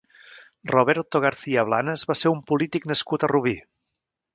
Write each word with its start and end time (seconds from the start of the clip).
Roberto 0.75 1.21
García 1.27 1.67
Blanes 1.69 2.09
va 2.13 2.19
ser 2.23 2.35
un 2.39 2.43
polític 2.51 2.93
nascut 2.95 3.29
a 3.31 3.35
Rubí. 3.39 3.59